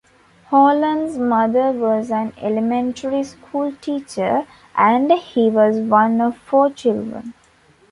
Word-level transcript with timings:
Holland's 0.47 1.19
mother 1.19 1.71
was 1.73 2.09
an 2.09 2.33
elementary 2.39 3.23
school 3.23 3.71
teacher, 3.81 4.47
and 4.75 5.11
he 5.11 5.47
was 5.47 5.75
one 5.77 6.19
of 6.21 6.35
four 6.37 6.71
children. 6.71 7.35